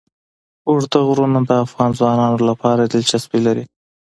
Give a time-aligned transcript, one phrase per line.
[0.69, 3.63] اوږده غرونه د افغان ځوانانو لپاره دلچسپي لري.